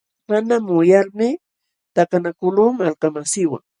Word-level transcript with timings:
Mana 0.29 0.55
muyalmi 0.67 1.29
takanakuqluu 1.95 2.69
malkamasiiwan. 2.77 3.63